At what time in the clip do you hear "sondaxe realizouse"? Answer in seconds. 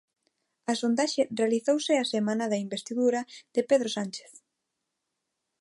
0.81-1.93